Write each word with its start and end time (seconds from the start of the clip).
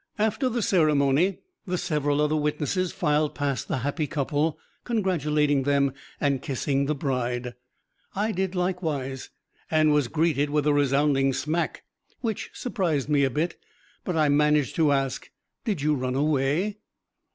After 0.17 0.49
the 0.49 0.63
ceremony, 0.63 1.41
the 1.67 1.77
several 1.77 2.21
other 2.21 2.35
witnesses 2.35 2.91
filed 2.91 3.35
past 3.35 3.67
the 3.67 3.77
happy 3.85 4.07
couple, 4.07 4.57
congratulating 4.83 5.61
them 5.61 5.93
and 6.19 6.41
kissing 6.41 6.87
the 6.87 6.95
bride. 6.95 7.53
I 8.15 8.31
did 8.31 8.55
likewise, 8.55 9.29
and 9.69 9.93
was 9.93 10.07
greeted 10.07 10.49
with 10.49 10.65
a 10.65 10.73
resounding 10.73 11.33
smack 11.33 11.83
which 12.19 12.49
surprised 12.51 13.09
me 13.09 13.23
a 13.23 13.29
bit, 13.29 13.57
but 14.03 14.15
I 14.15 14.27
managed 14.27 14.73
to 14.77 14.91
ask, 14.91 15.29
"Did 15.65 15.83
you 15.83 15.93
run 15.93 16.15
away?" 16.15 16.79